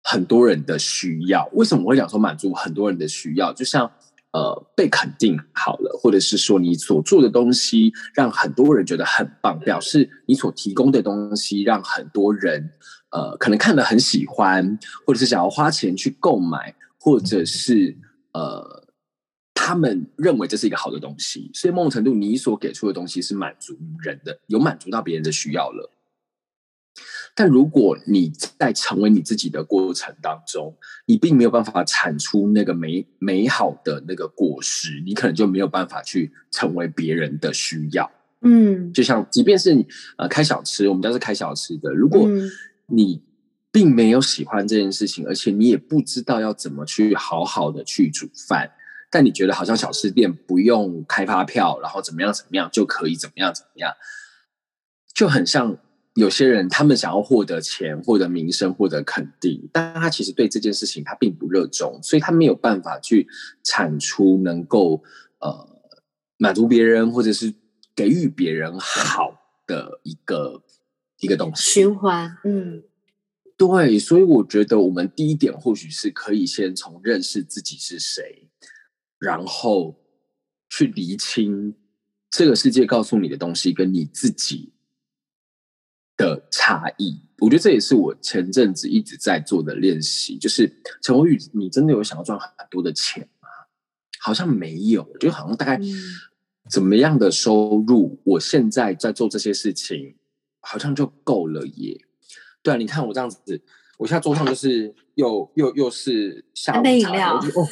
[0.02, 1.46] 很多人的需要。
[1.52, 3.52] 为什么我会讲说满足很多人的需要？
[3.52, 3.90] 就像
[4.32, 12.70] 呃被肯定好了，或者是说你所做的东西让很多人觉得很棒，表示你所提供的东西让很多人
[13.10, 17.94] 呃可能看得很喜欢，或者是想要花钱去购买，或者是
[18.32, 18.81] 呃。
[19.64, 25.88] 他们认为这是一个好的东西，所以某种程度，你所给出的东西是满足人的，有满足到别人的需要了。
[27.36, 38.10] 但如果你在成为你自己的过程当中，你并没有办法产出那个美美好的那个果实，你可能就没有办法去成为别人的需要。
[38.40, 39.86] 嗯，就像即便是你
[40.18, 42.28] 呃开小吃，我们家是开小吃的，如果
[42.86, 43.22] 你
[43.70, 48.72] 并没有喜欢这件事情，而且你也不知道要怎么去好好的去煮饭。
[49.12, 53.92] 但你觉得好像小吃店不用开发票，然后怎么样怎么样就可以怎么样怎么样，
[55.14, 55.76] 就很像
[56.14, 63.28] 有些人他们想要获得钱、获得名声、获得肯定，但他其实对这件事情他并不热衷，所以他没有办法去
[63.62, 65.02] 产出能够
[65.40, 65.68] 呃
[66.38, 67.52] 满足别人或者是
[67.94, 70.62] 给予别人好的一个
[71.20, 72.34] 一个东西循环。
[72.44, 72.82] 嗯，
[73.58, 78.48] 对，所以我觉得我们第一点或许是可以先从认识自己是谁。
[79.22, 79.96] 然后
[80.68, 81.72] 去厘清
[82.28, 84.72] 这个世界告诉你的东西跟你自己
[86.16, 90.36] 的差异，我觉得这也是我前阵子一直在做的练习。
[90.36, 93.48] 就是陈伟宇，你真的有想要赚很多的钱吗？
[94.18, 95.80] 好像没有，就好像大概
[96.68, 100.16] 怎么样的收入，我现在在做这些事情，
[100.58, 102.04] 好像就够了耶。
[102.60, 103.62] 对啊，你看我这样子，
[103.98, 107.68] 我现在桌上就是又又又是下午茶，哦。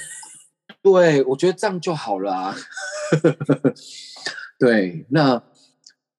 [0.82, 2.56] 对，我觉得这样就好了啊。
[4.58, 5.42] 对，那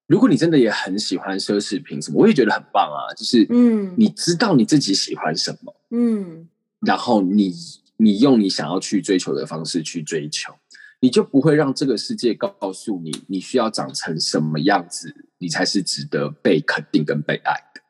[0.08, 3.14] 如果你真的也很喜欢奢侈品什么，我也觉得很棒啊。
[3.16, 6.48] 就是，嗯，你知道你自己喜欢什么，嗯，
[6.82, 7.54] 然后你
[7.98, 10.54] 你用你想要去追求的方式去追求，
[11.00, 17.82] 你就不会让这个世界告诉你你需要长成什么样子，你才是值得被肯定跟被爱的。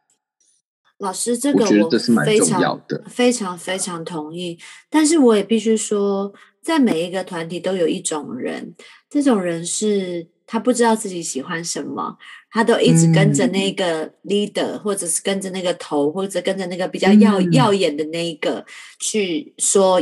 [0.99, 6.33] 老师，这个我这是蛮重要的非常非常同意，但是我也必须说。
[6.61, 8.75] 在每一个团体都有一种人，
[9.09, 12.17] 这种人是他不知道自己喜欢什么，
[12.51, 18.65] 他都一直跟着那个 leader，或者是跟着那个头，或者跟着那个比较耀耀眼的那一个
[18.99, 20.01] 去说。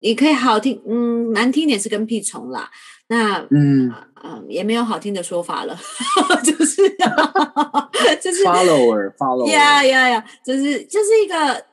[0.00, 2.70] 你可以好听，嗯，难听点是跟屁虫啦。
[3.08, 3.90] 那嗯
[4.22, 5.76] 嗯，也没有好听的说法了，
[6.44, 6.76] 就是
[8.20, 11.64] 就是 follower follower，呀呀呀，就是就是一个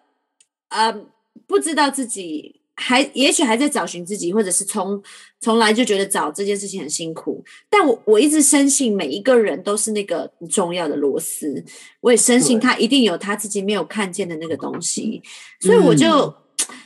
[0.69, 1.06] 呃，
[1.46, 2.62] 不知道自己。
[2.76, 5.02] 还也许还在找寻自己，或者是从
[5.40, 7.44] 从来就觉得找这件事情很辛苦。
[7.70, 11.64] 但我我一直深信每一个人都是那个重要的螺丝，
[12.02, 15.22] 我也深信他一定有他自己没有看见的那个东西。
[15.60, 16.34] 所以我就，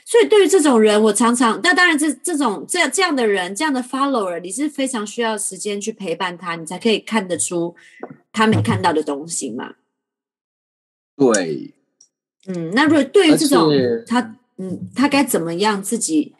[0.05, 7.73] 所以对于这种人，我常常，那当然这这种这这样的人，这样的 follower，你是非常需要时间去陪伴他，你才可以看得出
[8.33, 9.75] 他没看到的东西嘛。
[11.15, 11.73] 对，
[12.47, 13.71] 嗯，那如果对于这种
[14.05, 14.35] 他。
[14.57, 15.81] 嗯，他该怎么样？
[15.81, 16.35] 自己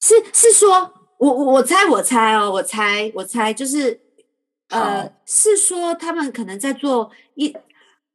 [0.00, 4.00] 是是说，我我猜我猜哦，我猜我猜，就是
[4.68, 7.50] 呃，是说他们可能在做一，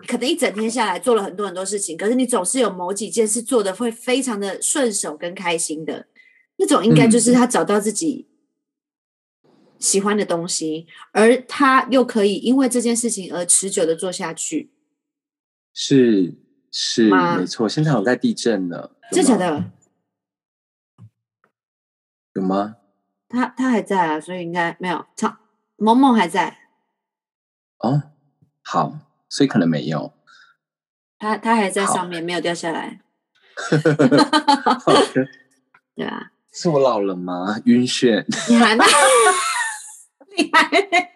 [0.08, 6.08] 可能一整天下来做了很多很多事情，可是你总是有某几件事做的会非常的顺手跟开心的，
[6.58, 8.28] 那种应该就是他找到自己
[9.78, 14.72] 喜欢的东西，而他又可以因为这件事情而持久的做下去。
[15.74, 16.36] 是
[16.76, 19.40] 是没错，现在有在地震呢，有真假吗？
[19.40, 19.72] 的？
[22.34, 22.78] 有吗？
[23.30, 25.06] 他他还在啊，所以应该没有。
[25.16, 25.38] 唱
[25.78, 26.58] 萌萌还在，
[27.78, 28.02] 哦，
[28.64, 28.98] 好，
[29.30, 30.14] 所以可能没有。
[31.20, 33.02] 他他还在上面，没有掉下来。
[35.96, 37.62] 对啊，是我老了吗？
[37.66, 38.26] 晕眩。
[38.50, 38.84] 你还没，
[40.36, 41.13] 你还没，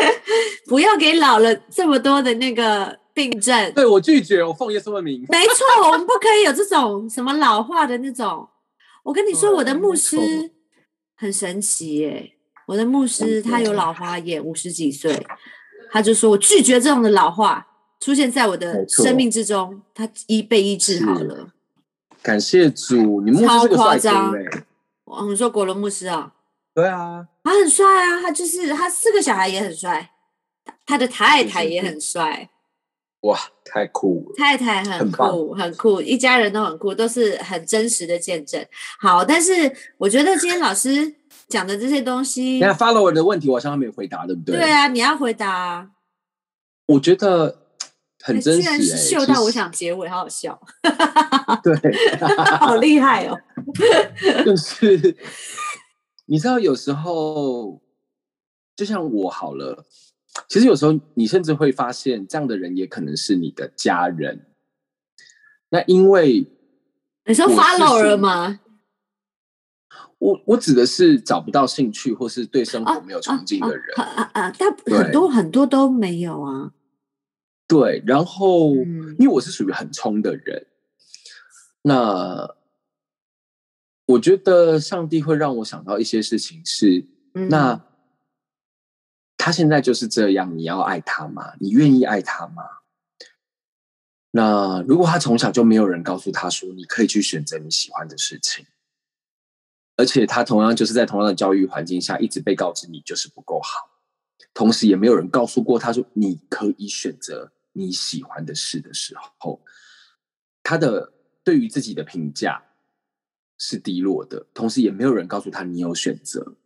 [0.66, 3.72] 不要给老了这么多的那个病症。
[3.74, 5.24] 对我拒绝，我奉耶稣的名。
[5.28, 8.48] 没错，我们不可以有这种什么老化的那种。
[9.02, 10.16] 我跟你说，我的牧师
[11.16, 12.32] 很神奇耶、
[12.66, 15.26] 我的牧师他有老花眼，五十几岁，
[15.90, 17.66] 他就说我拒绝这种的老化
[18.00, 21.48] 出现在我的生命之中，他医被医治好了。
[22.22, 24.64] 感谢主，你牧师超是个帅哥夸张哎。
[25.04, 26.32] 我们说果伦牧师啊，
[26.72, 30.10] 对啊，他很帅啊，他就是他四个小孩也很帅，
[30.64, 32.48] 他他的太太也很帅。
[33.22, 34.34] 哇，太酷了。
[34.36, 38.64] 太太很酷，很酷，一家人都很酷，都是很真实的见证。
[39.00, 41.14] 好，但是我觉得今天老师
[41.48, 44.56] 讲的这些东西等一，下 follow 我的问题，我好像还没有回答，对不对？
[44.56, 45.88] 对啊，你要回答啊。
[46.86, 47.60] 我觉得
[48.20, 50.60] 很哎真实哎、居然是嗅到，我想结尾，好好笑，
[51.62, 51.72] 对，
[52.58, 53.38] 好厉害哦。
[54.44, 55.16] 就是
[56.32, 57.82] 你知道，有时候
[58.74, 59.84] 就像我好了，
[60.48, 64.46] 其实有时候你甚至会发现，这样的人也可能是你的家人。
[65.68, 66.50] 那因为
[67.26, 68.60] 你说我是 follow 了吗？
[70.16, 74.52] 我我指的是找不到兴趣或是对生活啊没有憧憬的人，啊啊啊！
[74.58, 76.72] 但很多很多都没有啊。
[77.68, 78.02] 对。
[78.06, 80.66] 然后，嗯因为我是属于很冲的人，
[81.82, 82.56] 那
[84.06, 87.84] 我觉得上帝会让我想到一些事情是，嗯那
[89.36, 91.54] 他现在就是这样，你要爱他吗？
[91.58, 92.62] 你愿意爱他吗？
[94.30, 98.64] 那如果他从小就没有人告诉他说，你可以去选择你喜欢的事情，
[99.96, 103.90] 而且他同样就是在同样的教育环境下，一直被告知你就是不够好，
[104.54, 109.62] 同时也没有人告诉过他说你可以选择你喜欢的事的时候，
[110.62, 111.12] 他的
[111.44, 112.64] 对于自己的评价
[113.64, 116.56] 是低落的，同时也没有人告诉他你有选择。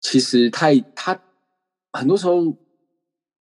[0.00, 1.20] 其实他他
[1.92, 2.56] 很多时候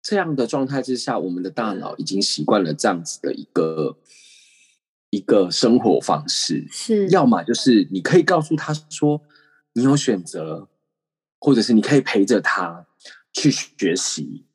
[0.00, 3.98] 这样的状态之下，我们的大脑已经习惯了这样子的一个
[5.10, 9.20] 一个生活方式，是要么就是你可以告诉他说
[9.74, 10.70] 你有选择，
[11.38, 12.86] 或者是你可以陪着他
[13.34, 14.46] 去学习。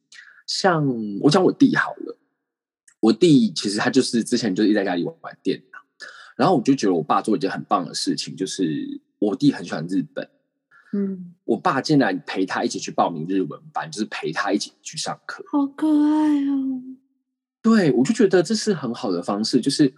[0.47, 0.83] 像
[1.21, 2.17] 我讲我弟好了，
[3.01, 5.79] 我弟其实他就是之前就一直在家里玩电脑，
[6.39, 10.29] 然后我就觉得我爸做一件很棒的事情，就是我弟很喜欢日本，
[10.93, 15.43] 嗯，我爸竟然陪他一起去报名日文班，就是陪他一起去上课。
[15.51, 16.81] 好可爱哦。
[17.61, 19.93] 对我就觉得这是很好的方式，就是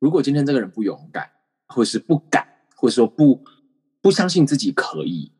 [0.00, 1.30] 如果今天这个人不勇敢，
[1.68, 3.44] 或是不敢，或者说不
[4.00, 5.30] 不相信自己可以，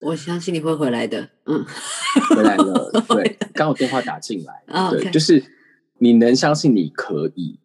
[0.00, 1.30] 我相信你会回来的。
[1.46, 1.64] 嗯，
[2.36, 5.42] 回来了， 对，刚好电话打进来，啊对就是
[6.02, 7.58] 你能相信你可以，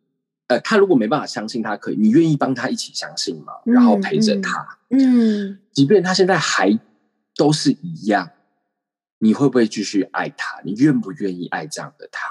[0.48, 3.54] 呃，他如果没办法相信他可以，你愿意帮他一起相信吗？
[3.66, 6.78] 然后陪着他，嗯，即便他现在还
[7.36, 8.30] 都是一样，
[9.20, 10.62] 你会不会继续爱他？
[10.66, 12.30] 你愿不愿意爱这样的他？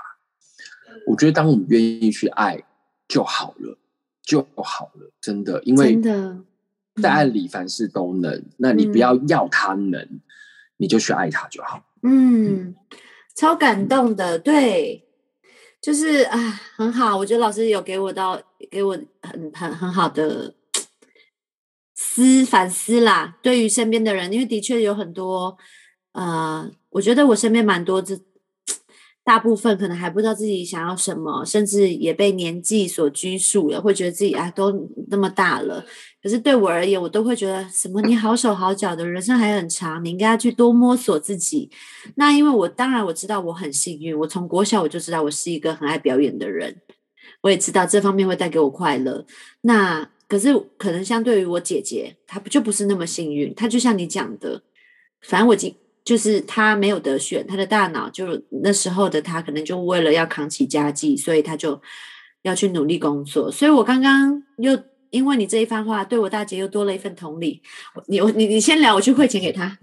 [1.07, 2.63] 我觉得，当我们愿意去爱
[3.09, 3.79] 就好了，
[4.23, 6.45] 就好了，真的，因为真的
[7.03, 8.45] 在爱嗯里凡事都能。
[8.59, 10.21] 那你不要要他能，
[10.77, 11.85] 你就去爱他就好。
[12.03, 12.75] 嗯，
[13.35, 15.04] 超感动的，对，
[15.85, 16.39] 就是啊，
[16.77, 20.55] 很好，我觉得老师有给我到给我很很很好的
[21.95, 23.37] 思反思啦。
[23.43, 25.59] 对于身边的人，因为的确有很多，
[26.13, 28.19] 呃，我觉得我身边蛮多这。
[29.25, 35.83] 大部分可能还不知道自己想要什么，甚至也被年纪所拘束了，会觉得自己啊都那么大了。
[36.23, 41.71] 可是对我而言，我都会觉得什么你好手好脚的人生还很长，你应该要去多摸索自己。
[42.17, 46.77] 那因为我当然我知道我很幸运，我从国小我就知道我是一个很爱表演的人，
[47.41, 49.25] 我也知道这方面会带给我快乐。
[49.63, 54.63] 那可是可能相对于我姐姐，她不就不是那么幸运，她就像你讲的，
[55.23, 55.75] 反正我已经
[56.05, 61.81] 就是他没有得选，他的大脑就那时候的他可能就为了要扛起家计，所以他就
[62.43, 63.51] 要去努力工作。
[63.51, 64.79] 所以我刚刚又
[65.09, 67.63] 因为你这一番话，对我大姐又多了一份同理。
[68.09, 69.79] 你我你你先聊，我去汇钱给她。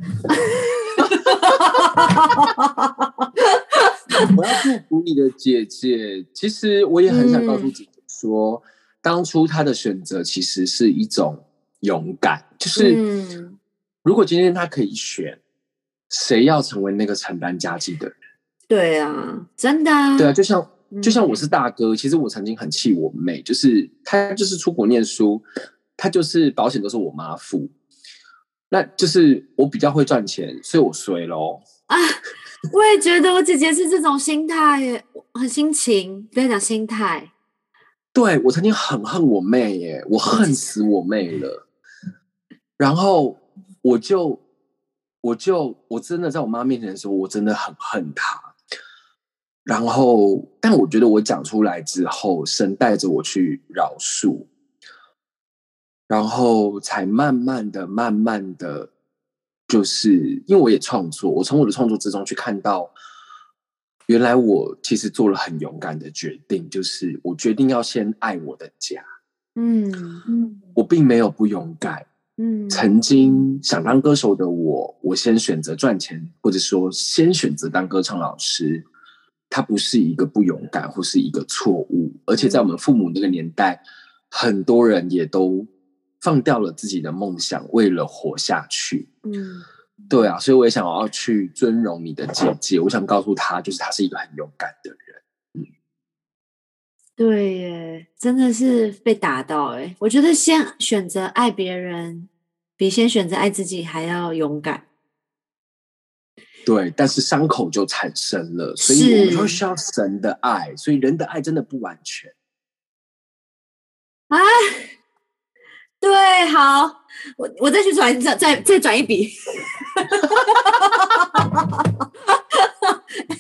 [4.37, 6.23] 我要祝福你的姐姐。
[6.33, 8.61] 其实我也很想告诉姐姐说，
[9.01, 11.45] 当初她的选择其实是一种
[11.79, 12.45] 勇敢。
[12.59, 13.57] 就是嗯
[14.03, 15.39] 如果今天她可以选，
[16.11, 18.15] 谁要成为那个承担家计的人？
[18.67, 25.41] 对啊，真的啊，对啊，就像嗯就像我是大哥，其实我曾经很气我妹，就是她就是出国念书，
[25.97, 27.69] 她就是保险都是我妈付，
[28.69, 31.61] 那就是我比较会赚钱，所以我衰喽。
[31.87, 31.97] 啊，
[32.73, 35.03] 我也觉得我姐姐是这种心态耶，
[35.33, 37.31] 很心情，不要讲心态，
[38.13, 41.67] 对我曾经很恨我妹耶，我恨死我妹了。
[42.77, 43.37] 然后
[43.81, 44.40] 我就
[45.21, 48.55] 我就我真的在我妈面前的时候，我真的很恨她。
[49.63, 54.47] 然后，但我觉得我讲出来之后，神带着我去饶恕，
[56.07, 58.89] 然后才慢慢的、慢慢的，
[59.67, 62.91] 就是因为我也创作，我从我的创作之中去看到，
[64.07, 69.05] 原来我其实做了很勇敢的决定，就是我决定要先爱我的家，
[69.53, 69.91] 嗯
[70.27, 72.07] 嗯我并没有不勇敢。
[72.41, 78.83] 嗯，曾经想当歌手的我，我先选择赚钱，或者说先选择当歌唱老师，
[79.47, 83.83] 它不是一个不勇敢或是一个错误，而且在我们父母那个年代，
[84.31, 85.67] 很多人也都
[86.19, 89.09] 放掉了自己的梦想，为了活下去。
[89.21, 89.61] 嗯
[90.09, 94.97] 对啊，所以我也想要去尊荣你的姐姐，我想告诉她，就是她是一个很勇敢的人。
[97.15, 99.95] 对耶，真的是被打到哎！
[99.99, 102.27] 我觉得先选择爱别人，
[102.81, 104.87] 比先选择爱自己还要勇敢。
[106.65, 112.33] 对，但是伤口就产生了，所以我们需要神的爱，所以人的爱真的不完全。
[114.29, 114.39] 啊，
[115.99, 117.03] 对，好，
[117.37, 119.29] 我我再去转再再再转一笔。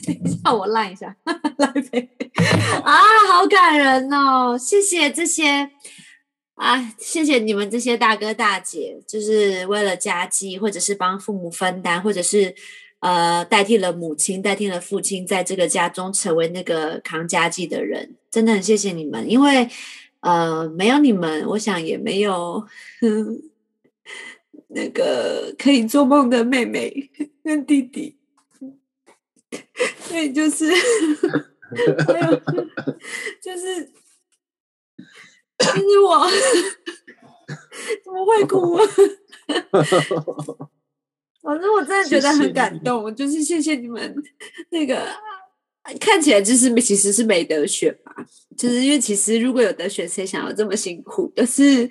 [0.05, 1.17] 等一下，我烂一下，
[1.57, 2.11] 来呗。
[2.83, 2.93] 啊，
[3.27, 4.55] 好感人哦！
[4.55, 5.71] 谢谢这些
[6.61, 12.53] 啊，谢谢你们这些大哥大姐，就是为了家计，或者是帮父母分担，或者是
[12.99, 19.67] 呃代替了母亲，代替了父亲，在这个家中成为那个扛家计的人，真的很谢谢你们，因为
[20.19, 22.63] 呃没有你们，我想也没有
[24.67, 27.09] 那个可以做梦的妹妹
[27.43, 28.17] 跟弟弟，
[30.01, 30.71] 所以就是
[32.05, 32.39] 还有
[33.41, 33.89] 就是
[35.79, 36.27] 是我
[38.03, 38.73] 怎么会哭？
[38.73, 38.83] 啊？
[41.41, 44.15] 反正我真的觉得很感动，就是谢谢你们。
[44.69, 45.07] 那个
[45.99, 48.13] 看起来就是其实是没得选嘛，
[48.55, 51.31] 就是因为其实如果有得选，谁想要这么辛苦？
[51.35, 51.89] 就是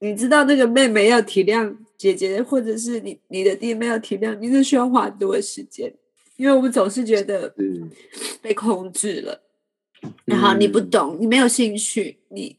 [0.00, 5.94] 你知道那个妹妹要体谅姐姐，或者是你你的弟妹要体谅，你是需要花很多的时间，
[6.36, 7.90] 因为我们总是觉得嗯，
[8.40, 9.42] 被控制了，
[10.24, 12.56] 然后你不嗯懂，你没有兴趣，你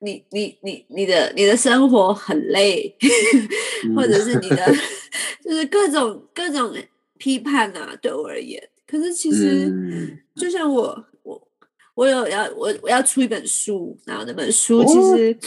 [0.00, 2.94] 你你你你的你的生活很累，
[3.96, 4.74] 或者是你的
[5.42, 6.74] 就是各种各种
[7.18, 10.18] 批判啊，对我而言，可是其实嗯。
[10.36, 11.48] 就像我我
[11.94, 15.38] 我有要我我要出一本书，然后那本书其哦实、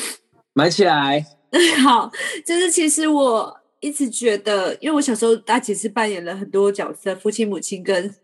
[0.54, 1.24] 买起来，
[1.84, 2.12] 好，
[2.44, 8.16] 就是其实我一直觉得，因为我小时候大姐是扮演了很多角色，父亲、母亲跟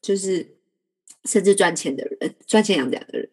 [0.00, 0.53] 就是
[1.24, 3.28] 甚至赚钱的人，赚钱养家的人，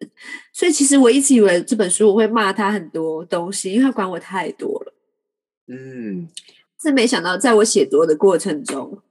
[0.53, 4.93] 所以其实我一直以为这本书我会骂他很多东西，因为他管我太多了。
[5.67, 6.29] 嗯，
[6.81, 9.01] 是没想到，在我写作的过程中，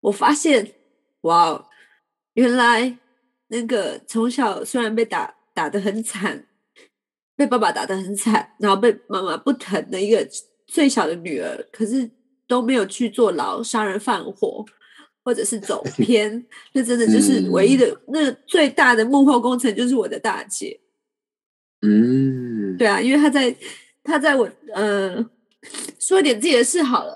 [0.00, 0.72] 我发现，
[1.22, 1.66] 哇，哦，
[2.34, 2.98] 原来
[3.48, 6.46] 那个从小虽然被打打得很惨，
[7.36, 10.26] 被爸爸打得很惨，然后被妈妈不疼的一个
[10.66, 12.10] 最小的女儿，可是
[12.46, 14.64] 都没有去坐牢、杀人放火，
[15.30, 20.80] 或者是走 偏，那真的就是唯一的、那最大的幕后工程，就是我的大姐。
[21.82, 23.54] 嗯，对啊，因为她在，
[24.02, 25.24] 她在我呃，
[26.00, 27.14] 说一点自己的事好了。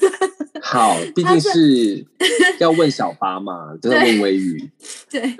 [0.64, 2.06] 好，毕竟是
[2.58, 4.70] 要问小八嘛，就是问微雨，
[5.10, 5.36] 对，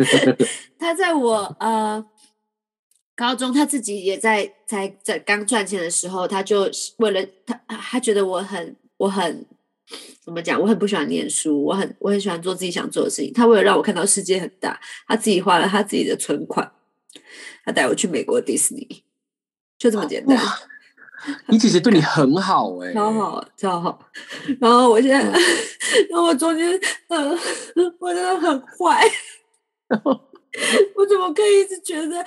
[0.78, 2.04] 他在我呃
[3.16, 9.46] 高中，他自己也在在在刚赚钱的时候，他就为了他他觉得我很我很
[10.24, 13.32] 怎么讲，我很不喜欢念书，我很我很喜欢做自己想做的事情。
[13.32, 16.72] 他为了让我看到世界很大，他自己花了他自己的存款，
[17.64, 19.04] 他带我去美国迪士尼，
[19.78, 20.38] 就这么简单。
[21.46, 24.10] 你姐姐对你很好哎、 超好，超好。
[24.60, 25.22] 然后我现在，
[26.10, 26.68] 然后我中间，
[27.08, 27.38] 呃，
[28.00, 29.08] 我真的很坏。
[30.96, 32.24] 我怎么可以一直觉得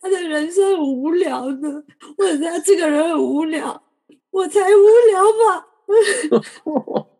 [0.00, 1.82] 他的人生很无聊呢？
[2.16, 3.82] 或者是他这个人很无聊？
[4.30, 5.66] 我才无聊吧？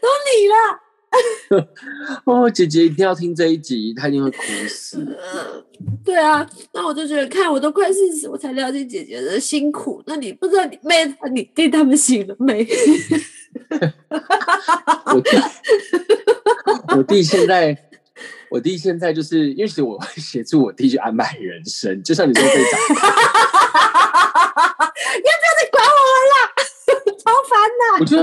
[0.00, 0.54] 都你了！
[2.24, 4.98] 哦，姐姐一定要听这一集，她一定会哭死。
[5.18, 5.64] 呃，
[6.04, 10.00] 对啊，那我就觉得，看我都快四十，我才了解姐姐的辛苦。
[10.06, 12.64] 那你不知道你妹、你弟他们醒了没？
[15.12, 15.36] 我弟，
[16.96, 17.89] 我弟现在，
[18.50, 23.00] 我弟现在就是因为其实我会协助我弟去安排人生，就像你说队长， 要不
[25.46, 25.92] 要再管我了
[26.32, 26.34] 啦？
[27.20, 27.82] 超烦的。
[28.00, 28.16] 我就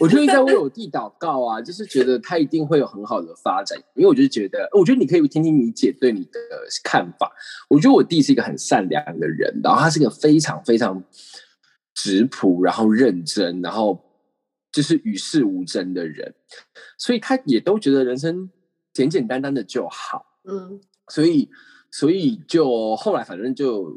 [0.00, 6.38] 我就一直在为我弟祷告啊，就是觉得他一定会有很好的发展，因为我就觉得，我觉得你可以听听你姐对你的
[6.82, 7.32] 看法。
[7.68, 11.02] 我觉得我弟是一个很善良的人，然后他是一个非常非常
[11.94, 13.98] 质朴，然后认真，然后
[14.72, 16.34] 就是与世无争的人，
[16.98, 18.50] 所以他也都觉得人生
[18.94, 20.24] 简简单单的就好。
[20.44, 21.50] 嗯，所以，
[21.90, 23.94] 所以就后来反正就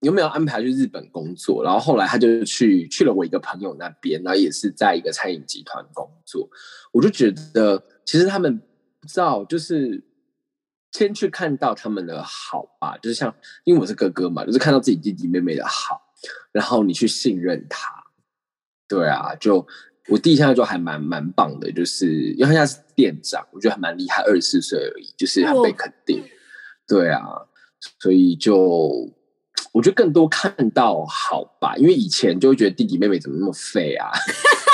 [0.00, 6.48] 有没有安排去日本工作，然后后来他就去去了我一个朋友那边，然后也是在一个餐饮集团工作。
[6.92, 8.58] 我就觉得其实他们
[9.00, 10.04] 不知道，就是
[10.92, 13.34] 先去看到他们的好吧，就是像
[13.64, 16.00] 因为我是哥哥嘛，就是看到自己弟弟妹妹的好，
[16.52, 18.04] 然后你去信任他。
[18.88, 19.66] 对啊，就
[20.08, 26.24] 我弟现在就还蛮蛮棒的，就是因为他现在是店长，我觉得还蛮厉害，二十四岁而已，就是很被肯定。
[26.88, 27.20] 对啊，
[28.00, 29.12] 所以就
[29.72, 34.08] 我觉得更多看到好吧，因为以前就会觉得弟弟妹妹怎么那么废啊，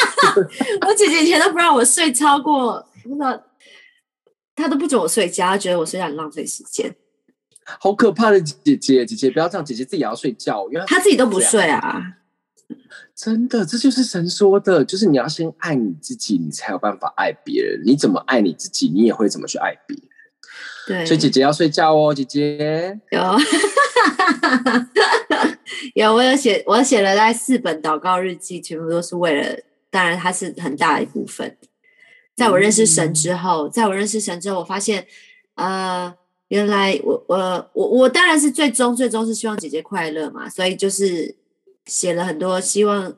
[0.87, 3.43] 我姐姐以前都不让我睡超过，不知道
[4.55, 6.95] 她都不准我睡觉，她觉得我睡觉很浪费时间，
[7.81, 12.19] 好可怕的姐姐，姐姐不要这样，姐姐自己也要睡觉，因为她自己都不睡啊。
[13.15, 17.81] 真的，这就是神说的，就是你要先爱你自己，你才有办法爱别人。
[17.85, 20.07] 你怎么爱你自己，你也会怎么去爱别人。
[20.87, 23.01] 对，所以姐姐要睡觉哦，姐姐。
[23.11, 23.21] 有，
[25.95, 29.61] 有，我有写，我写了在四本祷告日记，全部都是为了，
[29.91, 31.57] 当然它是很大的一部分。
[32.35, 35.07] 在我认识神之后，在我认识神之后，我发现，
[35.55, 36.13] 呃，
[36.49, 41.37] 原来我我我我当然是最终最终是希望姐姐快乐嘛，所以就是
[41.87, 43.15] 写了很多希望。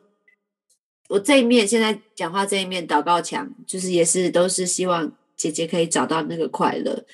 [1.11, 7.05] 我这一面现在讲话这一面祷告墙，就是也是都是希望姐姐可以找到那个快乐。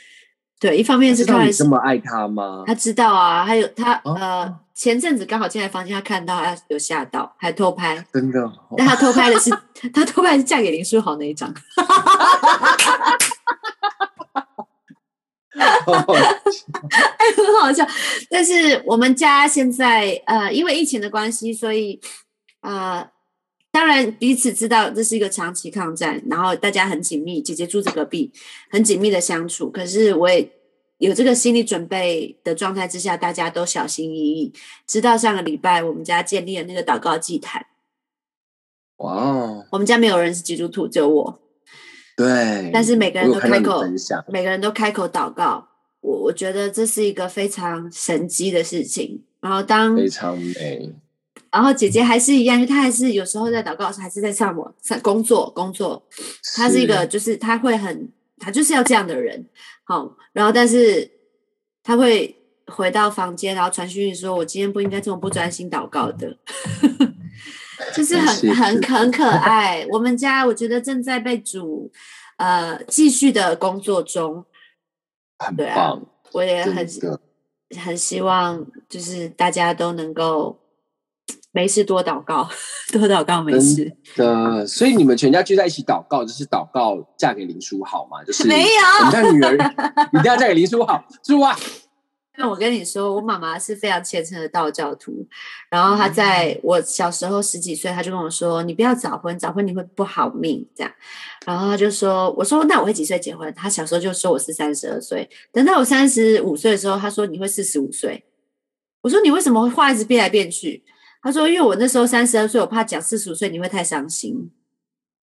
[0.61, 2.63] 对，一方面是知道你当然是这么爱他吗？
[2.67, 8.03] 他知道啊，还有他、哦呃，前阵子刚好进来房间，他看到，他有吓到，还偷拍。
[8.13, 9.51] 真的哦，但他偷拍的是
[9.93, 11.53] 他偷拍的是嫁给林书豪那一张，
[15.87, 17.87] 很好笑。
[18.29, 22.01] 但是我们家现在呃，因为疫情的关系，所以
[22.63, 23.09] 呃，
[23.71, 28.33] 当然彼此知道这是一个长期抗战，然后大家很紧密，姐姐住在隔壁，
[28.71, 29.71] 很紧密的相处。
[29.71, 30.51] 可是我也
[30.99, 34.53] 有这个心理准备的状态之下，大家都小心翼翼。
[34.87, 37.67] 直到上个礼拜，我们家建立了那个祷告祭坛。
[38.97, 41.41] 哇哦，我们家没有人是基督徒，只有我。
[42.21, 42.71] 对。
[42.73, 43.83] 但是每个人都开口，
[44.29, 45.67] 每个人都开口祷告，
[46.01, 49.23] 我我觉得这是一个非常神奇的事情。
[49.41, 50.93] 然后当非常美。
[51.51, 56.07] 然后姐姐还是一样，因为她还是有时候在祷告的时候，还是在上网上工作工作。
[56.55, 58.09] 她是一个，就是她会很，
[58.39, 59.47] 她就是要这样的人。
[59.83, 61.11] 好，然后但是
[61.83, 66.37] 她会回到房间，然后传讯息说：“我今天不应该这么不专心祷告的。”
[67.95, 69.87] 就是很很很可爱。
[69.91, 71.91] 我们家我觉得正在被主
[72.37, 74.45] 呃继续的工作中，
[75.39, 76.87] 很棒，我也很。
[77.79, 80.59] 很希望就是大家都能够
[81.53, 82.51] 没事多祷告，
[82.93, 83.97] 多祷告没事。
[84.17, 88.25] 的，所以你们全家聚在一起祷告，就是祷告嫁给林书豪嘛？
[88.25, 88.69] 就是没有
[88.99, 89.55] 我们家女儿
[90.13, 91.57] 一定要嫁给林书豪，住啊！
[92.39, 95.27] 那我跟你说，我妈妈是非常虔诚的道教徒，
[95.69, 100.93] 然后她嗯在我小时候十几岁，她就跟我说：“你不要早婚，早婚你会不好命。”这样，
[101.45, 108.25] 然后她就说：“我说那我会几岁结婚？”她小时候就说我是三十二岁，等到我三十五岁的时候，她说你会四十五岁。
[109.03, 110.83] 我说你为什么话一直变来变去？
[111.23, 114.51] 她说因为我那时候三十二岁，我怕讲四十五岁你会太伤心。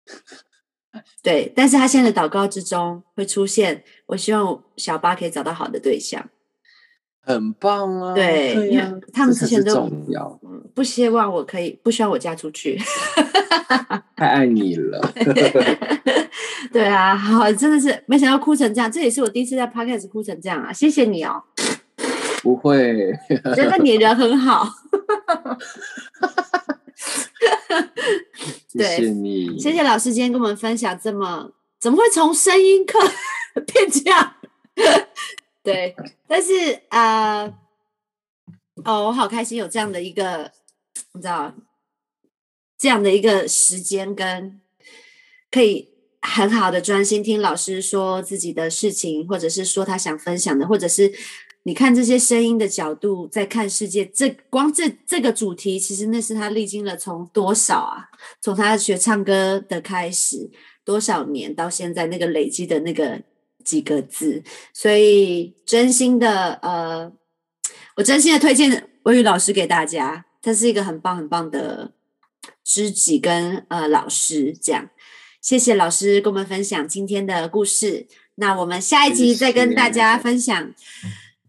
[1.22, 6.30] 对，但是她现在的祷告之中会出现，我希望小八可以找到好的对象。
[7.25, 8.14] 很棒啊！
[8.14, 12.77] 对因为，他们之前都重要，嗯，不希望我可以，不希望我嫁出去。
[14.16, 15.01] 太爱你了。
[16.73, 20.73] 对啊，好，真的是没想到哭成这样，这也是我第一次在 podcast 哭成这样啊！
[20.73, 21.43] 谢谢你哦，
[22.43, 23.12] 不会，
[23.45, 24.68] 我觉得你人很好。
[28.68, 32.99] 谢对谢你，谢谢老师今天跟我们分享这么，怎么会从声音课
[33.66, 34.35] 变这样？
[35.63, 35.95] 对，
[36.27, 37.45] 但是呃，
[38.85, 40.51] 哦，我好开心有这样的一个，
[41.13, 41.55] 你知道，
[42.77, 44.61] 这样的一个时间跟
[45.51, 45.91] 可以
[46.21, 51.13] 很好的专心听老师说自己的事情，或者是说他想分享的，或者是
[51.63, 54.05] 你看这些声音的角度在看世界。
[54.05, 58.11] 这光这这个主题，其实那是他历经了从多少啊？
[58.41, 60.51] 从他学唱歌的开始，
[60.85, 63.23] 多少年到现在那个累积的那个
[63.65, 64.43] 几个字。
[64.73, 67.13] 所以真心的，呃，
[67.97, 71.93] 我真心的推荐文宇老师给大家，他是一个很棒很棒的
[72.65, 74.91] 知己跟呃老师，这样。
[75.41, 78.07] 谢谢老师跟我们分享今天的故事。
[78.37, 80.73] 那我们下一集再跟大家分享。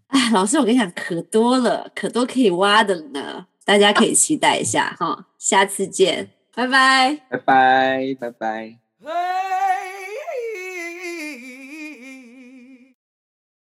[0.07, 5.28] 哎，老师，我跟你讲，可多了，可多可以挖的呢，大家可以期待一下哈。
[5.38, 9.62] 下次见，拜拜，拜拜，拜拜。